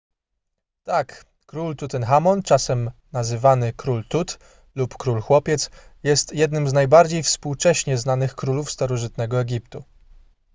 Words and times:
tak 0.83 1.25
król 1.45 1.75
tutenchamon 1.75 2.43
czasem 2.43 2.91
nazywany 3.11 3.73
król 3.73 4.03
tut 4.07 4.39
lub 4.75 4.97
król 4.97 5.21
chłopiec 5.21 5.69
jest 6.03 6.33
jednym 6.33 6.67
z 6.67 6.73
najbardziej 6.73 7.23
współcześnie 7.23 7.97
znanych 7.97 8.35
królów 8.35 8.71
starożytnego 8.71 9.41
egiptu 9.41 9.83